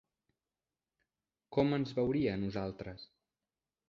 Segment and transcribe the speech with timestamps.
[1.57, 3.05] Com ens veuria a nosaltres?